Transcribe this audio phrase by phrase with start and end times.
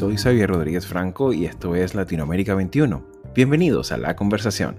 [0.00, 3.04] soy Xavier Rodríguez Franco y esto es Latinoamérica 21.
[3.34, 4.76] Bienvenidos a la conversación.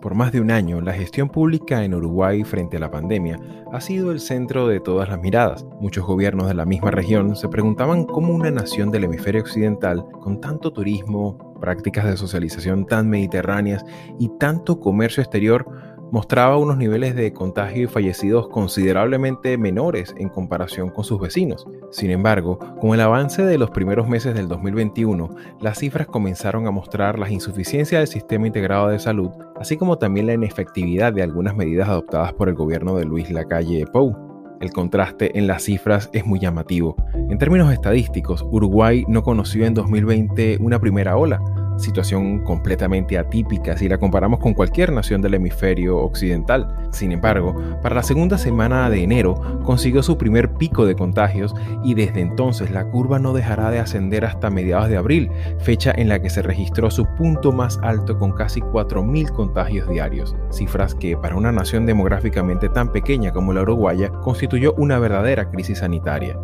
[0.00, 3.38] Por más de un año, la gestión pública en Uruguay frente a la pandemia
[3.70, 5.66] ha sido el centro de todas las miradas.
[5.78, 10.40] Muchos gobiernos de la misma región se preguntaban cómo una nación del hemisferio occidental, con
[10.40, 13.84] tanto turismo, prácticas de socialización tan mediterráneas
[14.18, 15.66] y tanto comercio exterior,
[16.10, 21.66] mostraba unos niveles de contagio y fallecidos considerablemente menores en comparación con sus vecinos.
[21.90, 25.28] Sin embargo, con el avance de los primeros meses del 2021,
[25.60, 30.26] las cifras comenzaron a mostrar las insuficiencias del sistema integrado de salud, así como también
[30.26, 34.16] la inefectividad de algunas medidas adoptadas por el gobierno de Luis Lacalle Pou.
[34.60, 36.96] El contraste en las cifras es muy llamativo.
[37.14, 41.40] En términos estadísticos, Uruguay no conoció en 2020 una primera ola,
[41.78, 46.68] situación completamente atípica si la comparamos con cualquier nación del hemisferio occidental.
[46.92, 51.54] Sin embargo, para la segunda semana de enero consiguió su primer pico de contagios
[51.84, 56.08] y desde entonces la curva no dejará de ascender hasta mediados de abril, fecha en
[56.08, 61.16] la que se registró su punto más alto con casi 4.000 contagios diarios, cifras que
[61.16, 66.38] para una nación demográficamente tan pequeña como la uruguaya constituyó una verdadera crisis sanitaria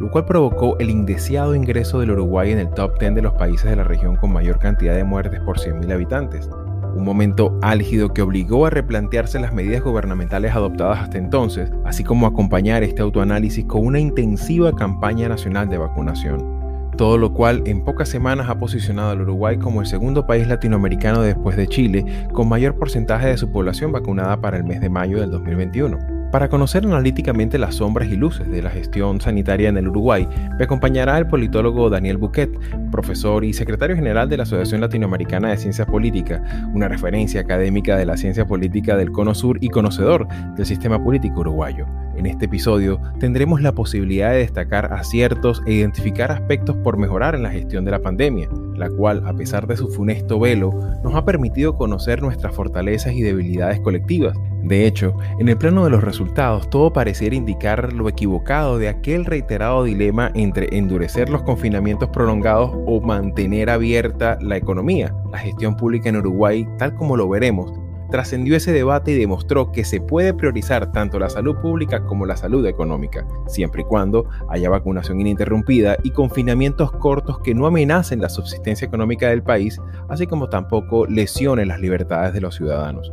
[0.00, 3.70] lo cual provocó el indeseado ingreso del Uruguay en el top 10 de los países
[3.70, 6.48] de la región con mayor cantidad de muertes por 100.000 habitantes.
[6.94, 12.26] Un momento álgido que obligó a replantearse las medidas gubernamentales adoptadas hasta entonces, así como
[12.26, 16.54] acompañar este autoanálisis con una intensiva campaña nacional de vacunación.
[16.96, 21.22] Todo lo cual en pocas semanas ha posicionado al Uruguay como el segundo país latinoamericano
[21.22, 25.20] después de Chile con mayor porcentaje de su población vacunada para el mes de mayo
[25.20, 26.13] del 2021.
[26.34, 30.64] Para conocer analíticamente las sombras y luces de la gestión sanitaria en el Uruguay, me
[30.64, 32.50] acompañará el politólogo Daniel Buquet,
[32.90, 36.42] profesor y secretario general de la Asociación Latinoamericana de Ciencia Política,
[36.74, 40.26] una referencia académica de la ciencia política del Cono Sur y conocedor
[40.56, 41.86] del sistema político uruguayo.
[42.16, 47.42] En este episodio tendremos la posibilidad de destacar aciertos e identificar aspectos por mejorar en
[47.42, 50.70] la gestión de la pandemia, la cual, a pesar de su funesto velo,
[51.02, 55.90] nos ha permitido conocer nuestras fortalezas y debilidades colectivas de hecho, en el plano de
[55.90, 62.08] los resultados, todo pareciera indicar lo equivocado de aquel reiterado dilema entre endurecer los confinamientos
[62.08, 65.14] prolongados o mantener abierta la economía.
[65.30, 67.78] La gestión pública en Uruguay, tal como lo veremos,
[68.14, 72.36] trascendió ese debate y demostró que se puede priorizar tanto la salud pública como la
[72.36, 78.28] salud económica, siempre y cuando haya vacunación ininterrumpida y confinamientos cortos que no amenacen la
[78.28, 83.10] subsistencia económica del país, así como tampoco lesionen las libertades de los ciudadanos.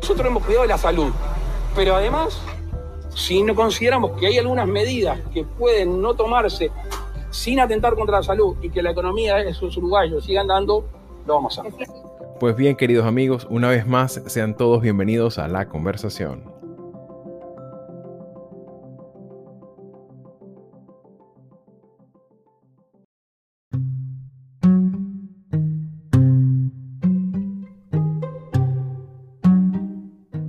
[0.00, 1.10] Nosotros hemos cuidado de la salud,
[1.74, 2.40] pero además,
[3.16, 6.70] si no consideramos que hay algunas medidas que pueden no tomarse
[7.30, 10.84] sin atentar contra la salud y que la economía de esos uruguayos siga andando,
[11.26, 12.05] lo vamos a hacer.
[12.38, 16.44] Pues bien, queridos amigos, una vez más, sean todos bienvenidos a la conversación.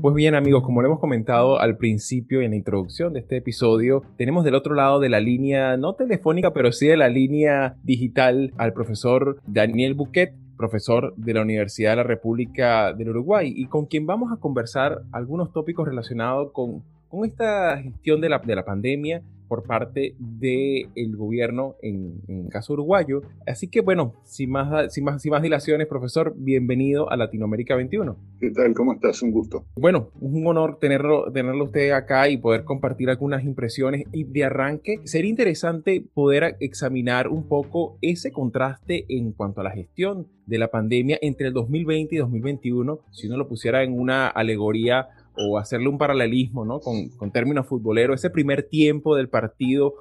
[0.02, 4.04] Pues bien amigos, como lo hemos comentado al principio en la introducción de este episodio,
[4.18, 8.54] tenemos del otro lado de la línea, no telefónica, pero sí de la línea digital
[8.58, 13.86] al profesor Daniel Buquet, profesor de la Universidad de la República del Uruguay, y con
[13.86, 18.66] quien vamos a conversar algunos tópicos relacionados con, con esta gestión de la, de la
[18.66, 23.22] pandemia por parte del gobierno en, el caso uruguayo.
[23.46, 28.16] Así que bueno, sin más, sin, más, sin más dilaciones, profesor, bienvenido a Latinoamérica 21.
[28.40, 28.74] ¿Qué tal?
[28.74, 29.22] ¿Cómo estás?
[29.22, 29.66] Un gusto.
[29.76, 34.06] Bueno, un honor tenerlo, tenerlo usted acá y poder compartir algunas impresiones.
[34.12, 39.72] Y de arranque, sería interesante poder examinar un poco ese contraste en cuanto a la
[39.72, 44.28] gestión de la pandemia entre el 2020 y 2021, si uno lo pusiera en una
[44.28, 46.80] alegoría o hacerle un paralelismo ¿no?
[46.80, 49.94] con, con términos futboleros, ese primer tiempo del partido,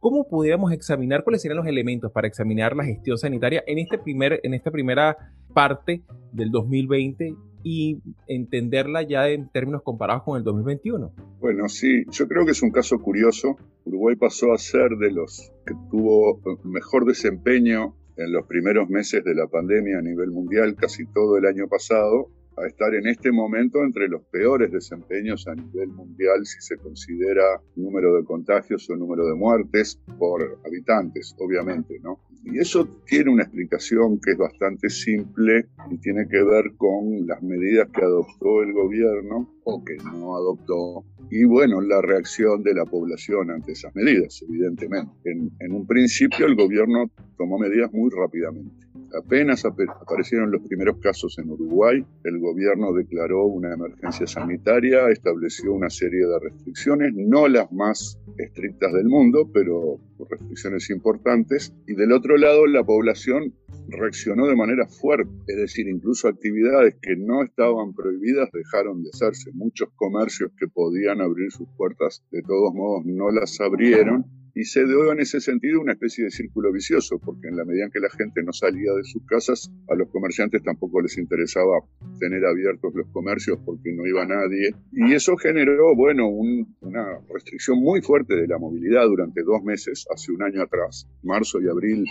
[0.00, 4.40] ¿cómo pudiéramos examinar cuáles serían los elementos para examinar la gestión sanitaria en, este primer,
[4.42, 5.16] en esta primera
[5.54, 11.12] parte del 2020 y entenderla ya en términos comparados con el 2021?
[11.40, 13.56] Bueno, sí, yo creo que es un caso curioso.
[13.84, 19.34] Uruguay pasó a ser de los que tuvo mejor desempeño en los primeros meses de
[19.34, 23.82] la pandemia a nivel mundial, casi todo el año pasado, a estar en este momento
[23.82, 27.42] entre los peores desempeños a nivel mundial si se considera
[27.76, 32.20] número de contagios o número de muertes por habitantes, obviamente, ¿no?
[32.44, 37.40] Y eso tiene una explicación que es bastante simple y tiene que ver con las
[37.42, 42.84] medidas que adoptó el gobierno o que no adoptó y bueno, la reacción de la
[42.84, 45.12] población ante esas medidas, evidentemente.
[45.24, 51.38] En, en un principio el gobierno tomó medidas muy rápidamente Apenas aparecieron los primeros casos
[51.38, 57.70] en Uruguay, el gobierno declaró una emergencia sanitaria, estableció una serie de restricciones, no las
[57.72, 60.00] más estrictas del mundo, pero
[60.30, 61.74] restricciones importantes.
[61.86, 63.54] Y del otro lado, la población
[63.88, 69.50] reaccionó de manera fuerte, es decir, incluso actividades que no estaban prohibidas dejaron de hacerse.
[69.52, 74.24] Muchos comercios que podían abrir sus puertas de todos modos no las abrieron
[74.54, 77.84] y se dio en ese sentido una especie de círculo vicioso, porque en la medida
[77.84, 81.80] en que la gente no salía de sus casas, a los comerciantes tampoco les interesaba
[82.18, 84.74] tener abiertos los comercios porque no iba nadie.
[84.92, 90.32] Y eso generó, bueno, una restricción muy fuerte de la movilidad durante dos meses, hace
[90.32, 92.04] un año atrás, marzo y abril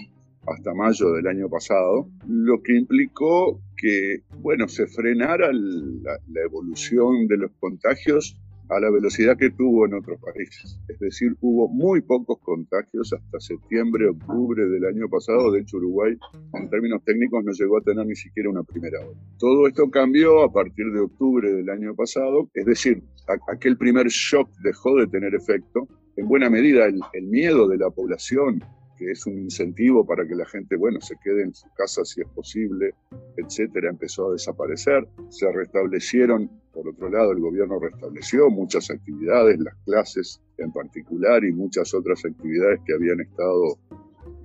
[0.47, 7.27] hasta mayo del año pasado, lo que implicó que, bueno, se frenara la, la evolución
[7.27, 8.37] de los contagios
[8.71, 10.79] a la velocidad que tuvo en otros países.
[10.87, 15.51] Es decir, hubo muy pocos contagios hasta septiembre, octubre del año pasado.
[15.51, 16.17] De hecho, Uruguay,
[16.53, 19.19] en términos técnicos, no llegó a tener ni siquiera una primera ola.
[19.37, 22.49] Todo esto cambió a partir de octubre del año pasado.
[22.53, 23.03] Es decir,
[23.49, 25.85] aquel primer shock dejó de tener efecto.
[26.15, 28.63] En buena medida, el, el miedo de la población
[29.01, 32.21] que es un incentivo para que la gente, bueno, se quede en su casa si
[32.21, 32.93] es posible,
[33.35, 35.07] etcétera, empezó a desaparecer.
[35.29, 41.51] Se restablecieron, por otro lado, el gobierno restableció muchas actividades, las clases en particular y
[41.51, 43.77] muchas otras actividades que habían estado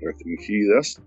[0.00, 1.00] restringidas.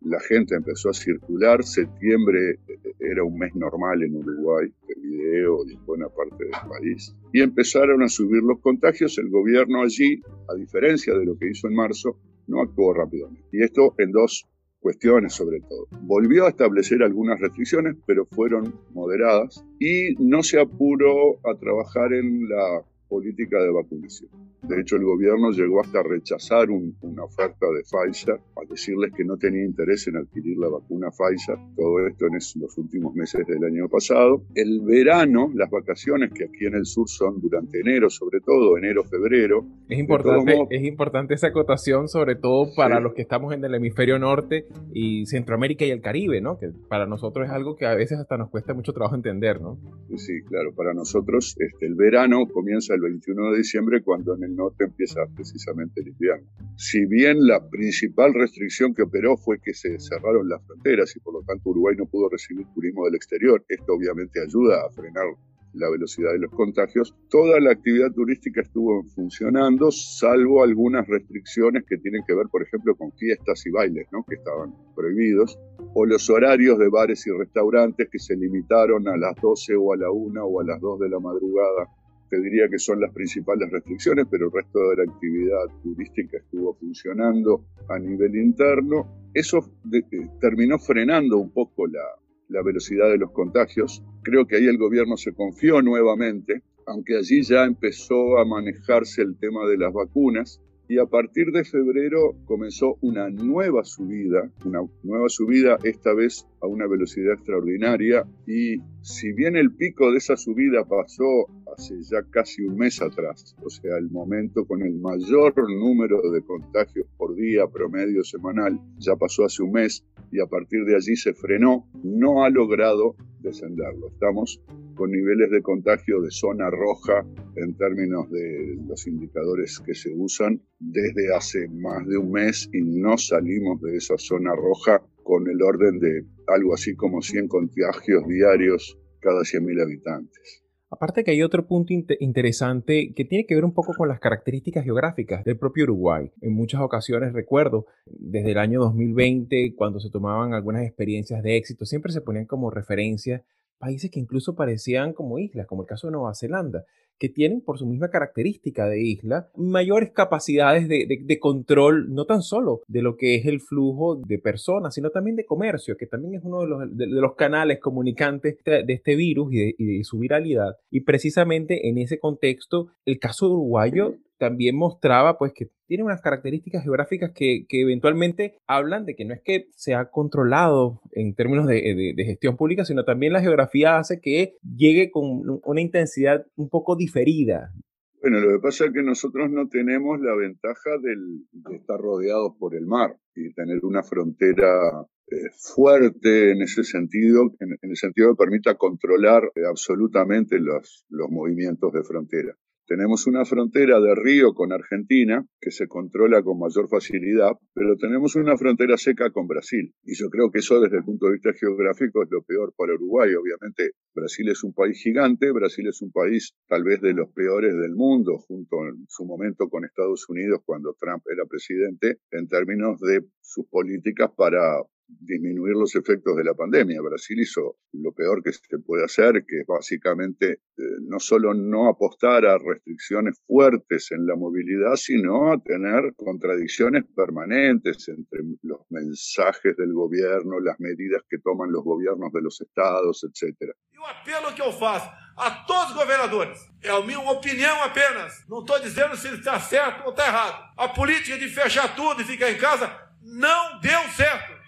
[0.00, 1.62] La gente empezó a circular.
[1.62, 2.58] Septiembre
[2.98, 7.14] era un mes normal en Uruguay, de video y en buena parte del país.
[7.32, 9.16] Y empezaron a subir los contagios.
[9.18, 12.16] El gobierno allí, a diferencia de lo que hizo en marzo,
[12.48, 13.46] no actuó rápidamente.
[13.52, 14.44] Y esto en dos
[14.82, 15.86] cuestiones sobre todo.
[16.02, 22.48] Volvió a establecer algunas restricciones, pero fueron moderadas y no se apuró a trabajar en
[22.48, 22.82] la
[23.12, 24.30] política de vacunación.
[24.62, 29.36] De hecho, el gobierno llegó hasta rechazar una oferta de Pfizer, a decirles que no
[29.36, 31.58] tenía interés en adquirir la vacuna Pfizer.
[31.76, 34.44] Todo esto en los últimos meses del año pasado.
[34.54, 39.04] El verano, las vacaciones, que aquí en el sur son durante enero, sobre todo enero,
[39.04, 39.66] febrero.
[39.90, 44.18] Es importante, es importante esa acotación, sobre todo para los que estamos en el hemisferio
[44.18, 46.58] norte y Centroamérica y el Caribe, ¿no?
[46.58, 49.76] Que para nosotros es algo que a veces hasta nos cuesta mucho trabajo entender, ¿no?
[50.16, 54.56] Sí, claro, para nosotros este, el verano comienza el 21 de diciembre cuando en el
[54.56, 56.46] norte empieza precisamente el invierno.
[56.76, 61.34] Si bien la principal restricción que operó fue que se cerraron las fronteras y por
[61.34, 65.26] lo tanto Uruguay no pudo recibir turismo del exterior, esto obviamente ayuda a frenar
[65.74, 71.96] la velocidad de los contagios, toda la actividad turística estuvo funcionando, salvo algunas restricciones que
[71.96, 74.24] tienen que ver, por ejemplo, con fiestas y bailes, ¿no?
[74.28, 75.58] que estaban prohibidos,
[75.94, 79.96] o los horarios de bares y restaurantes que se limitaron a las 12 o a
[79.96, 81.88] la 1 o a las 2 de la madrugada
[82.32, 86.72] te diría que son las principales restricciones, pero el resto de la actividad turística estuvo
[86.72, 89.28] funcionando a nivel interno.
[89.34, 89.58] Eso
[89.92, 90.00] eh,
[90.40, 92.00] terminó frenando un poco la,
[92.48, 94.02] la velocidad de los contagios.
[94.22, 99.36] Creo que ahí el gobierno se confió nuevamente, aunque allí ya empezó a manejarse el
[99.36, 100.58] tema de las vacunas
[100.92, 106.66] y a partir de febrero comenzó una nueva subida, una nueva subida esta vez a
[106.66, 111.46] una velocidad extraordinaria y si bien el pico de esa subida pasó
[111.76, 116.42] hace ya casi un mes atrás, o sea, el momento con el mayor número de
[116.42, 121.16] contagios por día promedio semanal, ya pasó hace un mes y a partir de allí
[121.16, 124.08] se frenó, no ha logrado descenderlo.
[124.08, 124.62] Estamos
[124.94, 127.26] con niveles de contagio de zona roja
[127.56, 132.82] en términos de los indicadores que se usan desde hace más de un mes y
[132.82, 138.26] no salimos de esa zona roja con el orden de algo así como 100 contagios
[138.26, 140.61] diarios cada 100.000 habitantes.
[140.92, 144.84] Aparte que hay otro punto interesante que tiene que ver un poco con las características
[144.84, 146.30] geográficas del propio Uruguay.
[146.42, 151.86] En muchas ocasiones recuerdo, desde el año 2020, cuando se tomaban algunas experiencias de éxito,
[151.86, 153.42] siempre se ponían como referencia
[153.82, 156.84] países que incluso parecían como islas, como el caso de Nueva Zelanda,
[157.18, 162.82] que tienen por su misma característica de isla mayores capacidades de, control, no tan solo
[162.86, 166.42] de lo que es el flujo de personas, sino también de comercio, que también es
[166.44, 170.76] uno de los, canales comunicantes de, este virus y de su viralidad.
[170.88, 176.82] Y precisamente en ese contexto, el caso uruguayo también mostraba pues que tiene unas características
[176.82, 182.12] geográficas que, eventualmente hablan de que no es que se ha controlado en términos de,
[182.26, 187.72] gestión pública, sino también la geografía hace que llegue con una intensidad un poco diferida.
[188.20, 192.74] Bueno, lo que pasa es que nosotros no tenemos la ventaja de estar rodeados por
[192.74, 198.42] el mar y tener una frontera eh, fuerte en ese sentido, en, el sentido que
[198.42, 202.56] permita controlar eh, absolutamente los, los movimientos de frontera
[202.92, 208.36] Tenemos una frontera de río con Argentina que se controla con mayor facilidad, pero tenemos
[208.36, 209.94] una frontera seca con Brasil.
[210.02, 212.92] Y yo creo que eso desde el punto de vista geográfico es lo peor para
[212.92, 213.30] Uruguay.
[213.32, 217.74] Obviamente Brasil es un país gigante, Brasil es un país tal vez de los peores
[217.74, 223.00] del mundo, junto en su momento con Estados Unidos cuando Trump era presidente, en términos
[223.00, 224.82] de sus políticas para
[225.20, 227.00] disminuir los efectos de la pandemia.
[227.00, 231.88] Brasil hizo lo peor que se puede hacer, que es básicamente eh, no solo no
[231.88, 239.76] apostar a restricciones fuertes en la movilidad, sino a tener contradicciones permanentes entre los mensajes
[239.76, 243.74] del gobierno, las medidas que toman los gobiernos de los estados, etc.
[243.92, 248.60] Y un apelo que yo faço a todos los gobernadores, es mi opinión apenas, no
[248.60, 250.54] estoy diciendo si está certo o está errado.
[250.76, 254.61] A política de fechar todo y ficar en casa no dio certo.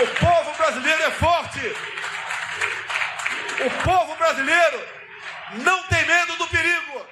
[0.00, 1.74] O povo brasileiro é forte.
[3.66, 4.80] O povo brasileiro
[5.64, 7.08] não tem medo do perigo.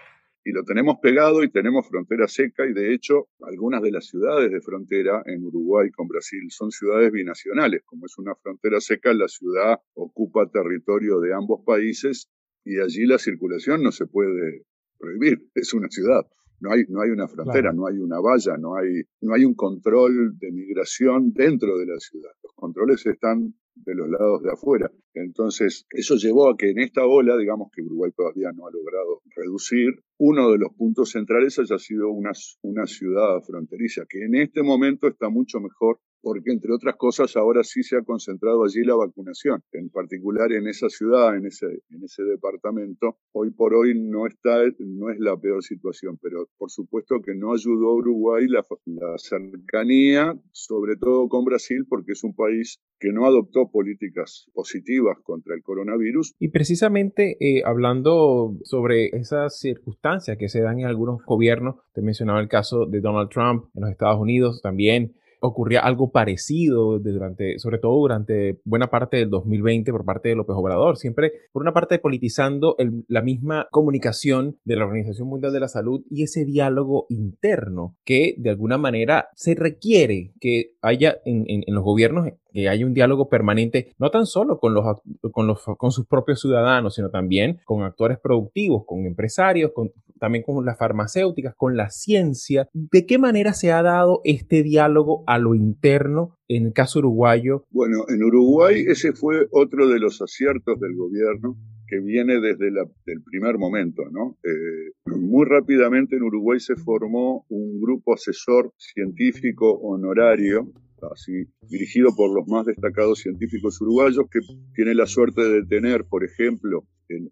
[0.46, 4.48] y lo tenemos pegado y tenemos frontera seca y de hecho algunas de las ciudades
[4.48, 7.82] de frontera en Uruguay con Brasil son ciudades binacionales.
[7.84, 12.28] Como es una frontera seca, la ciudad ocupa territorio de ambos países
[12.64, 14.62] y allí la circulación no se puede
[15.00, 16.24] prohibir, es una ciudad.
[16.60, 19.54] No hay, no hay una frontera, no hay una valla, no hay, no hay un
[19.54, 22.30] control de migración dentro de la ciudad.
[22.42, 24.90] Los controles están de los lados de afuera.
[25.20, 29.22] Entonces, eso llevó a que en esta ola, digamos que Uruguay todavía no ha logrado
[29.34, 32.32] reducir, uno de los puntos centrales haya sido una,
[32.62, 37.62] una ciudad fronteriza, que en este momento está mucho mejor porque entre otras cosas ahora
[37.62, 42.02] sí se ha concentrado allí la vacunación, en particular en esa ciudad, en ese, en
[42.02, 43.18] ese departamento.
[43.30, 47.52] Hoy por hoy no, está, no es la peor situación, pero por supuesto que no
[47.52, 53.12] ayudó a Uruguay la, la cercanía, sobre todo con Brasil, porque es un país que
[53.12, 56.34] no adoptó políticas positivas contra el coronavirus.
[56.38, 62.40] Y precisamente eh, hablando sobre esas circunstancias que se dan en algunos gobiernos, te mencionaba
[62.40, 67.78] el caso de Donald Trump en los Estados Unidos, también ocurría algo parecido durante, sobre
[67.78, 71.98] todo durante buena parte del 2020 por parte de López Obrador, siempre por una parte
[71.98, 72.76] politizando
[73.08, 78.34] la misma comunicación de la Organización Mundial de la Salud y ese diálogo interno que
[78.38, 82.26] de alguna manera se requiere que haya en, en los gobiernos
[82.56, 84.84] que haya un diálogo permanente, no tan solo con, los,
[85.30, 90.44] con, los, con sus propios ciudadanos, sino también con actores productivos, con empresarios, con, también
[90.44, 92.68] con las farmacéuticas, con la ciencia.
[92.72, 97.64] ¿De qué manera se ha dado este diálogo a lo interno en el caso uruguayo?
[97.70, 101.56] Bueno, en Uruguay ese fue otro de los aciertos del gobierno
[101.88, 104.36] que viene desde el primer momento, ¿no?
[104.42, 110.72] Eh, muy rápidamente en Uruguay se formó un grupo asesor científico honorario
[111.12, 114.40] así, dirigido por los más destacados científicos uruguayos, que
[114.74, 117.30] tiene la suerte de tener, por ejemplo, en,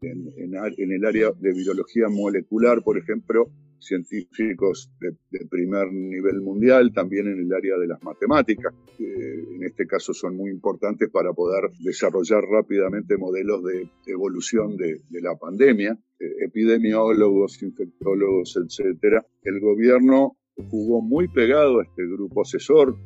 [0.93, 7.53] el área de biología molecular, por ejemplo, científicos de, primer nivel mundial, también en el
[7.53, 13.17] área de las matemáticas, que en este caso son muy importantes para poder desarrollar rápidamente
[13.17, 19.25] modelos de evolución de, la pandemia, eh, epidemiólogos, infectólogos, etcétera.
[19.43, 20.37] El gobierno
[20.71, 22.97] jugó muy pegado a este grupo asesor,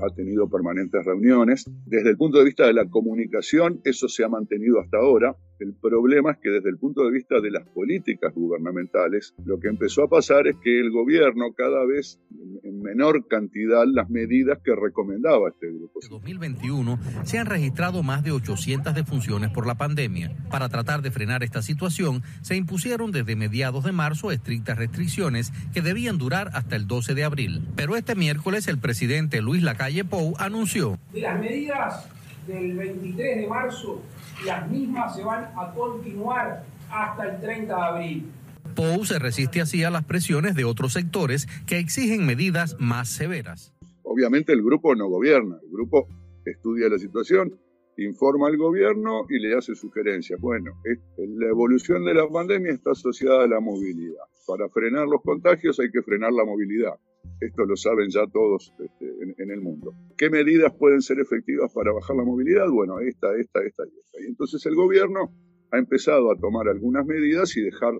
[0.00, 1.64] ha tenido permanentes reuniones.
[1.86, 5.36] Desde el punto de vista de la comunicación, eso se ha mantenido hasta ahora.
[5.60, 9.68] El problema es que desde el punto de vista de las políticas gubernamentales, lo que
[9.68, 12.18] empezó a pasar es que el gobierno cada vez
[12.64, 16.00] en menor cantidad las medidas que recomendaba este grupo.
[16.02, 20.34] En 2021 se han registrado más de 800 defunciones por la pandemia.
[20.50, 25.82] Para tratar de frenar esta situación, se impusieron desde mediados de marzo estrictas restricciones que
[25.82, 27.68] debían durar hasta el 12 de abril.
[27.76, 30.98] Pero este miércoles el presidente Luis Lacalle Pou anunció.
[31.12, 32.08] De las medidas
[32.46, 34.00] del 23 de marzo
[34.46, 38.32] las mismas se van a continuar hasta el 30 de abril.
[38.74, 43.74] Pou se resiste así a las presiones de otros sectores que exigen medidas más severas.
[44.02, 46.08] Obviamente el grupo no gobierna, el grupo
[46.46, 47.52] estudia la situación,
[47.98, 50.40] informa al gobierno y le hace sugerencias.
[50.40, 50.72] Bueno,
[51.18, 54.24] la evolución de la pandemia está asociada a la movilidad.
[54.46, 56.94] Para frenar los contagios hay que frenar la movilidad.
[57.40, 59.94] Esto lo saben ya todos este, en, el mundo.
[60.16, 62.68] ¿Qué medidas pueden ser efectivas para bajar la movilidad?
[62.70, 64.22] Bueno, esta, esta, esta y esta.
[64.22, 65.32] Y entonces el gobierno
[65.70, 67.94] ha empezado a tomar algunas medidas y dejar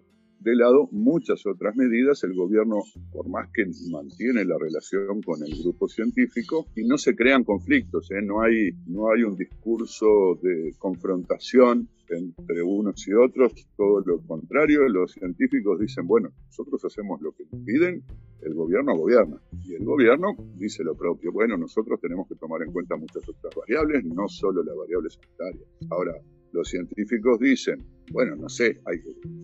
[0.45, 2.23] de lado muchas otras medidas.
[2.23, 2.77] El gobierno,
[3.13, 8.11] por más que mantiene la relación con el grupo científico, y no se crean conflictos,
[8.11, 8.23] ¿eh?
[8.23, 14.87] no, hay, no hay un discurso de confrontación entre unos y otros, todo lo contrario,
[14.89, 18.03] los científicos dicen, bueno, nosotros hacemos lo que nos piden,
[18.45, 22.73] el gobierno gobierna, y el gobierno dice lo propio, bueno, nosotros tenemos que tomar en
[22.73, 25.67] cuenta muchas otras variables, no solo la variable sanitaria.
[25.91, 26.13] Ahora,
[26.55, 28.99] Los científicos dicen, bueno, no sé, hay,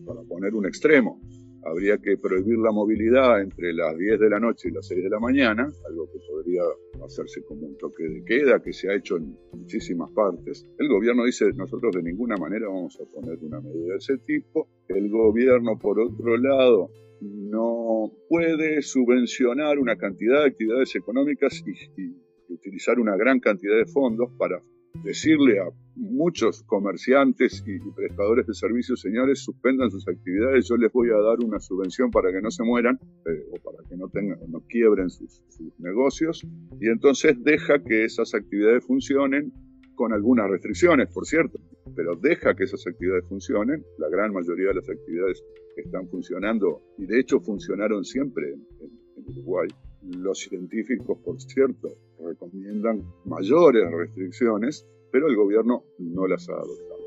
[0.07, 1.21] para poner un extremo,
[1.64, 5.11] habría que prohibir la movilidad entre las 10 de la noche y las 6 de
[5.11, 6.62] la mañana, algo que podría
[7.04, 10.64] hacerse como un toque de queda que se ha hecho en muchísimas partes.
[10.78, 14.69] El gobierno dice, nosotros de ninguna manera vamos a poner una medida de ese tipo.
[14.87, 16.90] El gobierno, por otro lado,
[17.21, 21.62] no puede subvencionar una cantidad de actividades económicas
[21.97, 24.61] y, utilizar una gran cantidad de fondos para
[25.05, 31.11] decirle a muchos comerciantes y, prestadores de servicios, señores, suspendan sus actividades, yo les voy
[31.11, 34.39] a dar una subvención para que no se mueran eh, o para que no, tengan,
[34.49, 35.43] no quiebren sus,
[35.79, 36.45] negocios,
[36.81, 39.53] y entonces deja que esas actividades funcionen
[40.00, 41.59] con algunas restricciones, por cierto,
[41.95, 45.45] pero deja que esas actividades funcionen, la gran mayoría de las actividades
[45.76, 49.69] están funcionando y de hecho funcionaron siempre en Uruguay.
[50.16, 57.00] Los científicos, por cierto, recomiendan mayores restricciones, pero el gobierno no las ha adoptado.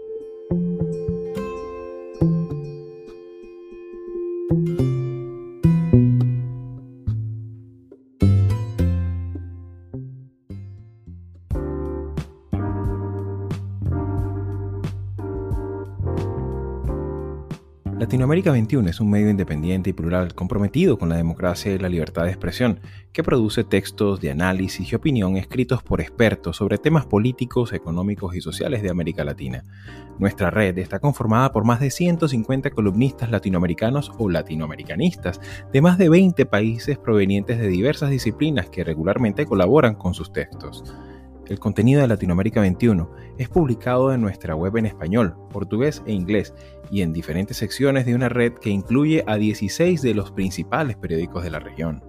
[18.14, 22.26] Latinoamérica 21 es un medio independiente y plural comprometido con la democracia y la libertad
[22.26, 22.80] de expresión,
[23.12, 28.42] que produce textos de análisis y opinión escritos por expertos sobre temas políticos, económicos y
[28.42, 29.64] sociales de América Latina.
[30.20, 35.42] Nuestra red está conformada por más de 150 columnistas latinoamericanos o latinoamericanistas
[35.72, 40.84] de más de 20 países provenientes de diversas disciplinas que regularmente colaboran con sus textos.
[41.48, 46.54] El contenido de Latinoamérica 21 es publicado en nuestra web en español, portugués e inglés
[46.90, 51.44] y en diferentes secciones de una red que incluye a 16 de los principales periódicos
[51.44, 52.02] de la región.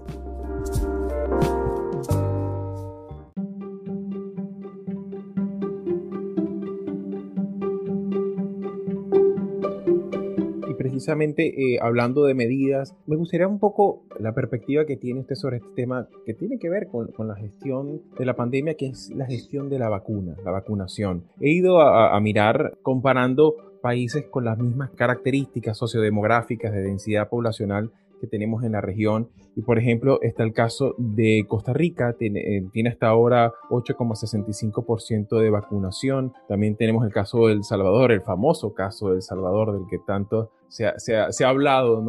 [11.05, 15.59] Precisamente eh, hablando de medidas, me gustaría un poco la perspectiva que tiene usted sobre
[15.59, 19.27] este tema que tiene que ver con, la gestión de la pandemia, que es la
[19.27, 21.25] gestión de la vacuna, la vacunación.
[21.41, 27.91] He ido a, a mirar comparando países con las mismas características sociodemográficas de densidad poblacional
[28.19, 29.29] que tenemos en la región.
[29.57, 35.39] Y por ejemplo, está el caso de Costa Rica, tiene, eh, tiene hasta ahora 8,65%
[35.39, 36.33] de vacunación.
[36.49, 39.99] También tenemos el caso de El Salvador, el famoso caso de El Salvador, del que
[39.99, 42.03] tanto se ha, hablado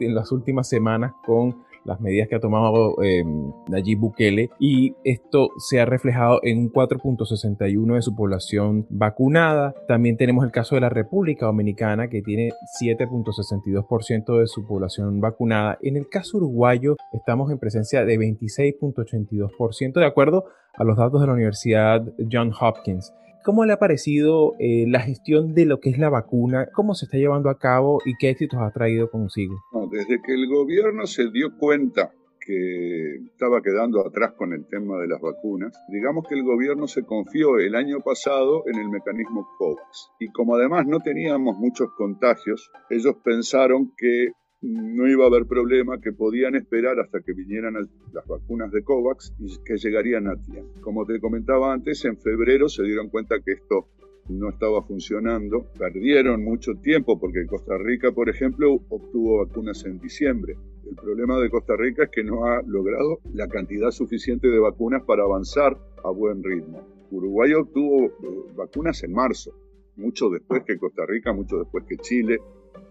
[0.00, 3.24] en las últimas semanas con las medidas que ha tomado eh,
[3.68, 9.74] Nayib Bukele y esto se ha reflejado en un 4.61 de su población vacunada.
[9.88, 15.78] También tenemos el caso de la República Dominicana que tiene 7.62% de su población vacunada.
[15.82, 20.44] En el caso uruguayo estamos en presencia de 26.82% de acuerdo
[20.74, 23.12] a los datos de la Universidad John Hopkins.
[23.44, 26.68] ¿Cómo le ha parecido eh, la gestión de lo que es la vacuna?
[26.72, 29.54] ¿Cómo se está llevando a cabo y qué éxitos ha traído consigo?
[29.90, 32.12] desde que el gobierno se dio cuenta
[32.44, 37.04] que estaba quedando atrás con el tema de las vacunas, digamos que el gobierno se
[37.04, 40.10] confió el año pasado en el mecanismo COVAX.
[40.18, 46.00] Y como además no teníamos muchos contagios, ellos pensaron que no iba a haber problema,
[46.00, 50.80] que podían esperar hasta que vinieran las vacunas de COVAX y que llegarían a tiempo.
[50.80, 53.88] Como te comentaba antes, en febrero se dieron cuenta que esto
[54.28, 60.56] no estaba funcionando, perdieron mucho tiempo porque Costa Rica, por ejemplo, obtuvo vacunas en diciembre.
[60.88, 65.02] El problema de Costa Rica es que no ha logrado la cantidad suficiente de vacunas
[65.04, 66.86] para avanzar a buen ritmo.
[67.10, 68.12] Uruguay obtuvo eh,
[68.56, 69.52] vacunas en marzo,
[69.96, 72.38] mucho después que Costa Rica, mucho después que Chile,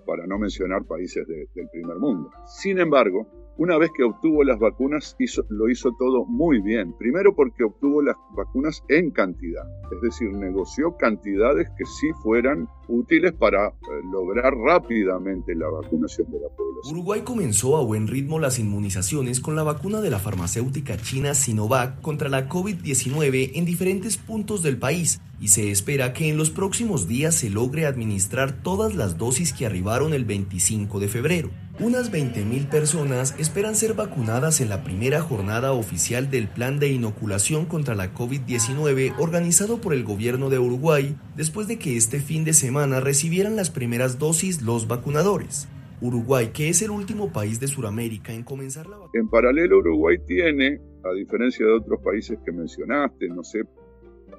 [0.05, 2.29] para no mencionar países del primer mundo.
[2.45, 5.15] Sin embargo, una vez que obtuvo las vacunas,
[5.49, 6.93] lo hizo todo muy bien.
[6.97, 13.33] Primero porque obtuvo las vacunas en cantidad, es decir, negoció cantidades que sí fueran útiles
[13.33, 13.73] para eh,
[14.11, 16.95] lograr rápidamente la vacunación de la población.
[16.95, 22.01] Uruguay comenzó a buen ritmo las inmunizaciones con la vacuna de la farmacéutica china Sinovac
[22.01, 27.07] contra la COVID-19 en diferentes puntos del país y se espera que en los próximos
[27.07, 31.49] días se logre administrar todas las dosis que arribaron el 25 de febrero.
[31.79, 37.65] Unas 20.000 personas esperan ser vacunadas en la primera jornada oficial del plan de inoculación
[37.65, 42.53] contra la COVID-19 organizado por el gobierno de Uruguay después de que este fin de
[42.53, 45.67] semana recibieran las primeras dosis los vacunadores.
[46.01, 49.23] Uruguay, que es el último país de Sudamérica en comenzar la vacunación.
[49.23, 53.61] En paralelo, Uruguay tiene, a diferencia de otros países que mencionaste, no sé,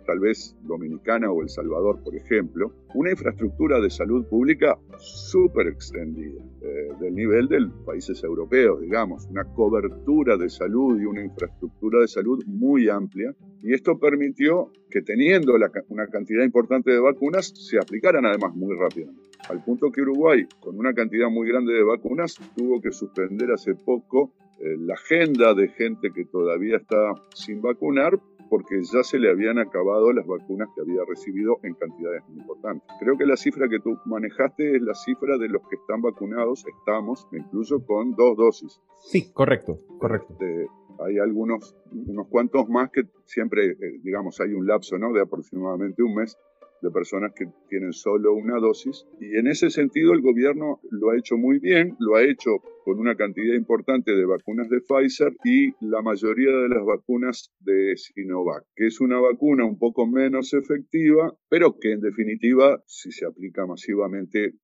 [0.05, 6.43] tal vez Dominicana o El Salvador, por ejemplo, una infraestructura de salud pública súper extendida,
[6.63, 12.09] eh, del nivel de países europeos, digamos, una cobertura de salud y una infraestructura de
[12.09, 13.35] salud muy amplia.
[13.63, 15.55] Y esto permitió que teniendo
[15.89, 19.23] una cantidad importante de vacunas, se aplicaran además muy rápidamente.
[19.49, 23.75] Al punto que Uruguay, con una cantidad muy grande de vacunas, tuvo que suspender hace
[23.75, 28.19] poco la agenda de gente que todavía está sin vacunar
[28.53, 32.87] porque ya se le habían acabado las vacunas que había recibido en cantidades muy importantes.
[33.01, 36.63] Creo que la cifra que tú manejaste es la cifra de los que están vacunados,
[36.67, 38.79] estamos, incluso con dos dosis.
[39.05, 40.35] Sí, correcto, correcto.
[40.35, 40.67] Este,
[41.03, 45.15] hay algunos, unos cuantos más que siempre, eh, digamos, hay un lapso ¿no?
[45.15, 46.37] de aproximadamente un mes
[46.83, 49.07] de personas que tienen solo una dosis.
[49.19, 52.51] Y en ese sentido el gobierno lo ha hecho muy bien, lo ha hecho
[52.85, 57.97] con una cantidad importante de vacunas de Pfizer y la mayoría de las vacunas de
[57.97, 63.27] Sinovac, que es una vacuna un poco menos efectiva, pero que en definitiva, si se
[63.27, 64.55] aplica masivamente,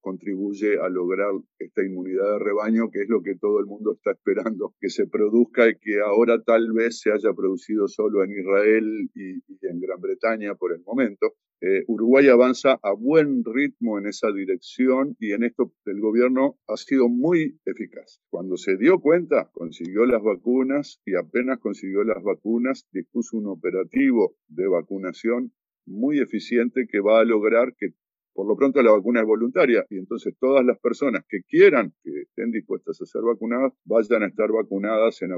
[0.00, 4.12] contribuye a lograr esta inmunidad de rebaño, que es lo que todo el mundo está
[4.12, 9.10] esperando que se produzca y que ahora tal vez se haya producido solo en Israel
[9.14, 11.34] y, y en Gran Bretaña por el momento.
[11.60, 16.76] Eh, Uruguay avanza a buen ritmo en esa dirección y en esto el gobierno ha
[16.76, 18.20] sido muy eficaz.
[18.30, 24.36] Cuando se dio cuenta, consiguió las vacunas y apenas consiguió las vacunas, dispuso un operativo
[24.48, 25.52] de vacunación
[25.86, 27.94] muy eficiente que va a lograr que
[28.32, 32.22] por lo pronto la vacuna es voluntaria y entonces todas las personas que quieran, que
[32.22, 35.32] estén dispuestas a ser vacunadas, vayan a estar vacunadas en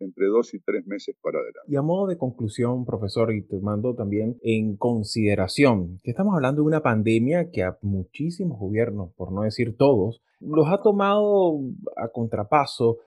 [0.00, 1.60] entre dos y tres meses para adelante.
[1.68, 6.68] Y a modo de conclusión, profesor, y tomando también en consideración que estamos hablando de
[6.68, 11.60] una pandemia que a muchísimos gobiernos, por no decir todos, los ha tomado
[11.96, 12.98] a contrapaso.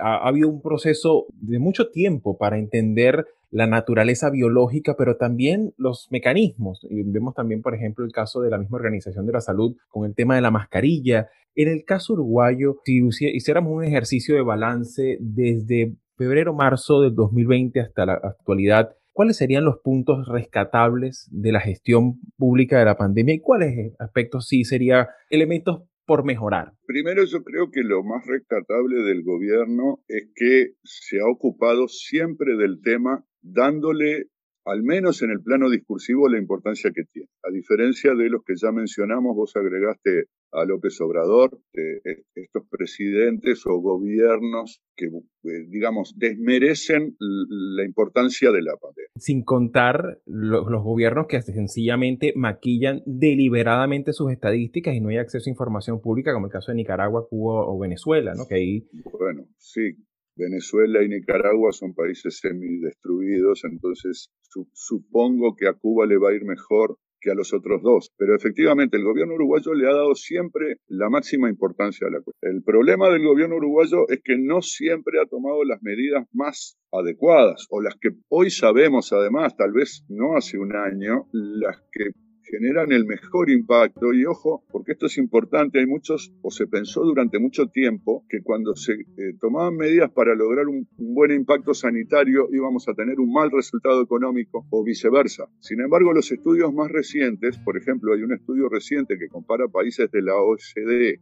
[0.00, 6.08] Ha, habido un proceso de mucho tiempo para entender la naturaleza biológica, pero también los
[6.10, 6.80] mecanismos.
[6.88, 10.04] Y vemos también, por ejemplo, el caso de la misma Organización de la Salud con
[10.04, 11.28] el tema de la mascarilla.
[11.54, 13.02] En el caso uruguayo, si
[13.34, 19.78] hiciéramos un ejercicio de balance desde febrero-marzo del 2020 hasta la actualidad, ¿cuáles serían los
[19.78, 25.82] puntos rescatables de la gestión pública de la pandemia y cuáles aspectos sí serían elementos
[26.06, 26.72] por mejorar?
[26.86, 32.56] Primero yo creo que lo más rescatable del gobierno es que se ha ocupado siempre
[32.56, 34.26] del tema dándole,
[34.64, 37.28] al menos en el plano discursivo, la importancia que tiene.
[37.42, 43.66] A diferencia de los que ya mencionamos, vos agregaste a López Obrador, eh, estos presidentes
[43.66, 49.10] o gobiernos que, eh, digamos, desmerecen la importancia de la pandemia.
[49.16, 55.52] Sin contar los gobiernos que sencillamente maquillan deliberadamente sus estadísticas y no hay acceso a
[55.52, 58.46] información pública, como el caso de Nicaragua, Cuba o Venezuela, ¿no?
[58.48, 58.88] Que ahí...
[59.18, 59.96] Bueno, sí,
[60.38, 64.30] Venezuela y Nicaragua son países semidestruidos, entonces
[64.72, 68.12] supongo que a Cuba le va a ir mejor que a los otros dos.
[68.16, 72.56] Pero efectivamente el gobierno uruguayo le ha dado siempre la máxima importancia a la cuestión.
[72.56, 77.66] El problema del gobierno uruguayo es que no siempre ha tomado las medidas más adecuadas
[77.70, 82.10] o las que hoy sabemos además, tal vez no hace un año, las que
[82.50, 84.12] generan el mejor impacto.
[84.12, 88.42] Y ojo, porque esto es importante, hay muchos, o se pensó durante mucho tiempo, que
[88.42, 93.32] cuando se eh, tomaban medidas para lograr un, buen impacto sanitario íbamos a tener un
[93.32, 95.46] mal resultado económico o viceversa.
[95.60, 100.10] Sin embargo, los estudios más recientes, por ejemplo, hay un estudio reciente que compara países
[100.10, 101.20] de la OCDE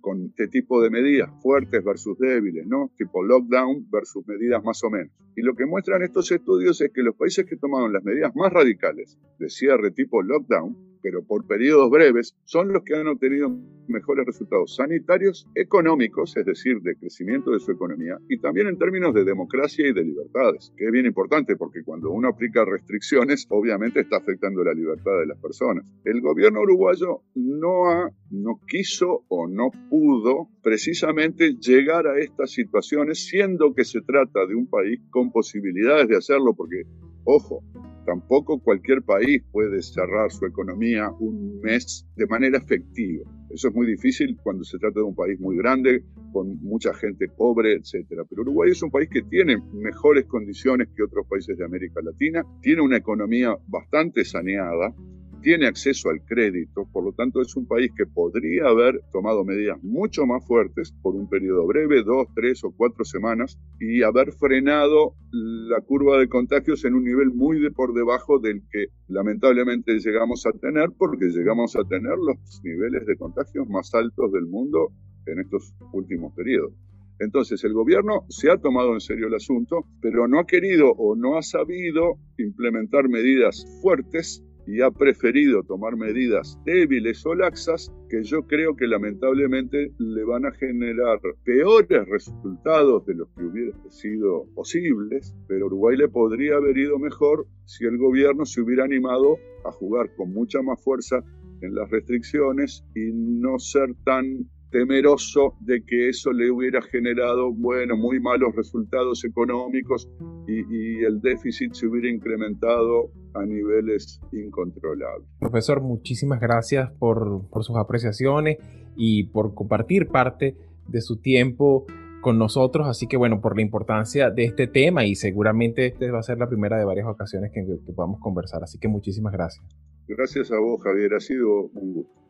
[0.00, 2.90] con este tipo de medidas fuertes versus débiles, ¿no?
[2.96, 5.12] Tipo lockdown versus medidas más o menos.
[5.36, 8.52] Y lo que muestran estos estudios es que los países que tomaron las medidas más
[8.52, 13.50] radicales de cierre tipo lockdown pero por periodos breves, son los que han obtenido
[13.88, 19.14] mejores resultados sanitarios, económicos, es decir, de crecimiento de su economía, y también en términos
[19.14, 24.00] de democracia y de libertades, que es bien importante porque cuando uno aplica restricciones, obviamente
[24.00, 25.84] está afectando la libertad de las personas.
[26.04, 33.74] El gobierno uruguayo no no quiso o no pudo precisamente llegar a estas situaciones, siendo
[33.74, 36.82] que se trata de un país con posibilidades de hacerlo, porque,
[37.24, 37.62] ojo,
[38.08, 43.30] Tampoco cualquier país puede cerrar su economía un mes de manera efectiva.
[43.50, 46.02] Eso es muy difícil cuando se trata de un país muy grande,
[46.32, 48.06] con mucha gente pobre, etc.
[48.30, 52.42] Pero Uruguay es un país que tiene mejores condiciones que otros países de América Latina,
[52.62, 54.94] tiene una economía bastante saneada,
[55.40, 59.82] tiene acceso al crédito, por lo tanto es un país que podría haber tomado medidas
[59.82, 65.14] mucho más fuertes por un periodo breve, dos, tres o cuatro semanas, y haber frenado
[65.30, 70.46] la curva de contagios en un nivel muy de por debajo del que lamentablemente llegamos
[70.46, 74.92] a tener, porque llegamos a tener los niveles de contagios más altos del mundo
[75.26, 76.72] en estos últimos periodos.
[77.20, 81.16] Entonces el gobierno se ha tomado en serio el asunto, pero no ha querido o
[81.16, 88.22] no ha sabido implementar medidas fuertes y ha preferido tomar medidas débiles o laxas que
[88.22, 94.44] yo creo que lamentablemente le van a generar peores resultados de los que hubieran sido
[94.54, 99.72] posibles, pero Uruguay le podría haber ido mejor si el gobierno se hubiera animado a
[99.72, 101.24] jugar con mucha más fuerza
[101.62, 107.96] en las restricciones y no ser tan temeroso de que eso le hubiera generado, bueno,
[107.96, 110.08] muy malos resultados económicos
[110.46, 115.28] y, el déficit se hubiera incrementado a niveles incontrolables.
[115.38, 118.58] Profesor, muchísimas gracias por, por sus apreciaciones
[118.96, 120.56] y por compartir parte
[120.88, 121.86] de su tiempo
[122.20, 126.18] con nosotros, así que bueno, por la importancia de este tema y seguramente esta va
[126.18, 129.64] a ser la primera de varias ocasiones que, que podamos conversar, así que muchísimas gracias.
[130.08, 132.27] Gracias a vos, Javier, ha sido un gusto.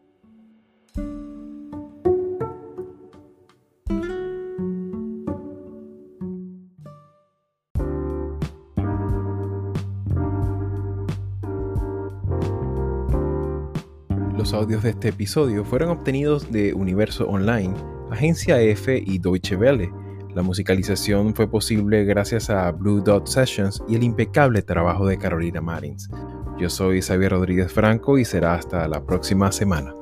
[14.48, 17.74] Los audios de este episodio fueron obtenidos de Universo Online,
[18.10, 19.92] Agencia F y Deutsche Welle.
[20.34, 25.60] La musicalización fue posible gracias a Blue Dot Sessions y el impecable trabajo de Carolina
[25.60, 26.08] Marins.
[26.58, 29.97] Yo soy Xavier Rodríguez Franco y será hasta la próxima semana.